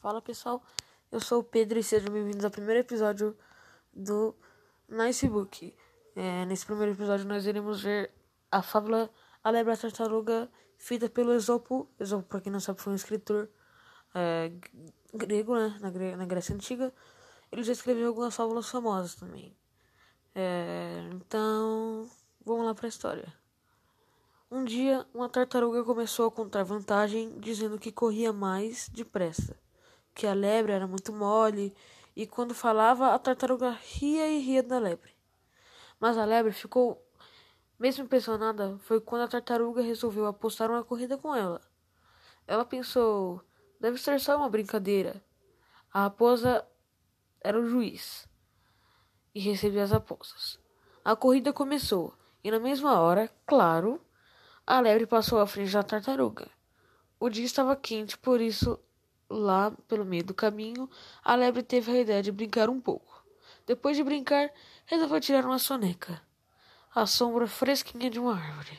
[0.00, 0.62] Fala pessoal,
[1.12, 3.36] eu sou o Pedro e sejam bem-vindos ao primeiro episódio
[3.92, 4.34] do
[4.88, 5.76] Nice Book.
[6.16, 8.10] É, nesse primeiro episódio nós iremos ver
[8.50, 9.10] a fábula
[9.44, 11.86] A Lebra Tartaruga, feita pelo Esopo.
[12.00, 13.50] Esopo, para quem não sabe, foi um escritor
[14.14, 14.50] é,
[15.12, 16.94] grego, né, na, na, Grécia Antiga.
[17.52, 19.54] Ele já escreveu algumas fábulas famosas também.
[20.34, 22.08] É, então,
[22.42, 23.30] vamos lá para a história.
[24.50, 29.60] Um dia, uma tartaruga começou a contar vantagem, dizendo que corria mais depressa
[30.20, 31.74] que a lebre era muito mole,
[32.14, 35.16] e quando falava, a tartaruga ria e ria da lebre.
[35.98, 37.02] Mas a lebre ficou
[37.78, 41.62] mesmo impressionada foi quando a tartaruga resolveu apostar uma corrida com ela.
[42.46, 43.42] Ela pensou,
[43.80, 45.24] deve ser só uma brincadeira.
[45.90, 46.68] A raposa
[47.40, 48.28] era o juiz
[49.34, 50.60] e recebia as apostas.
[51.02, 52.12] A corrida começou
[52.44, 53.98] e na mesma hora, claro,
[54.66, 56.46] a lebre passou à frente da tartaruga.
[57.18, 58.78] O dia estava quente, por isso
[59.30, 60.90] lá pelo meio do caminho,
[61.24, 63.24] a lebre teve a ideia de brincar um pouco.
[63.64, 64.50] Depois de brincar,
[64.84, 66.20] resolveu tirar uma soneca.
[66.92, 68.76] A sombra fresquinha de uma árvore.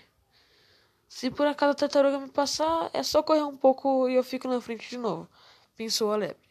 [1.07, 4.47] Se por acaso a tartaruga me passar, é só correr um pouco e eu fico
[4.47, 5.29] na frente de novo,
[5.77, 6.49] pensou a lebre.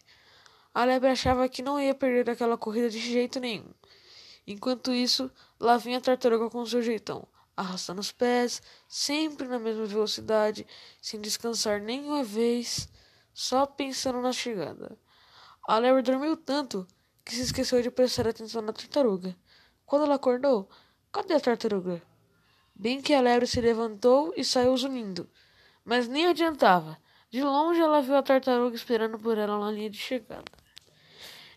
[0.72, 3.68] A lebre achava que não ia perder aquela corrida de jeito nenhum.
[4.46, 9.84] Enquanto isso, lá vinha a tartaruga com seu jeitão, arrastando os pés, sempre na mesma
[9.84, 10.66] velocidade,
[11.00, 12.88] sem descansar nenhuma vez
[13.40, 14.98] só pensando na chegada.
[15.66, 16.86] A lebre dormiu tanto
[17.24, 19.34] que se esqueceu de prestar atenção na tartaruga.
[19.86, 20.68] Quando ela acordou,
[21.10, 22.02] cadê a tartaruga?
[22.74, 25.26] Bem que a lebre se levantou e saiu zunindo,
[25.82, 26.98] mas nem adiantava.
[27.30, 30.52] De longe ela viu a tartaruga esperando por ela na linha de chegada.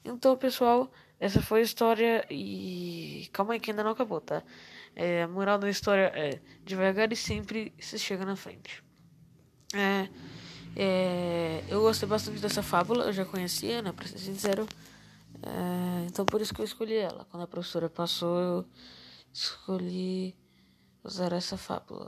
[0.05, 0.89] Então, pessoal,
[1.19, 4.41] essa foi a história e calma aí que ainda não acabou, tá?
[4.95, 8.81] É, a moral da história é devagar e sempre se chega na frente.
[9.73, 10.07] É,
[10.75, 11.32] é,
[11.83, 14.67] gostei bastante dessa fábula, eu já conhecia, né, pra ser sincero.
[15.41, 17.25] É, então por isso que eu escolhi ela.
[17.29, 18.65] Quando a professora passou, eu
[19.31, 20.35] escolhi
[21.03, 22.01] usar essa fábula.